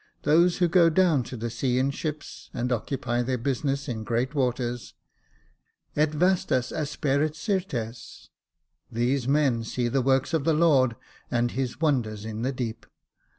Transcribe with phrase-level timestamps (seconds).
[0.23, 4.33] "'Those who go down to the sea in ships, and occupy their business in great
[4.33, 4.95] waters j
[5.83, 8.29] '—* Et vastus aper'tt Syrtes;'—
[8.81, 10.95] * These men see the works of the Lord,
[11.29, 12.87] and his wonders in the deep.'